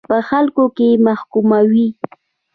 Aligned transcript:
په 0.09 0.17
خلکو 0.29 0.63
کې 0.77 0.89
محکوموي. 1.07 1.87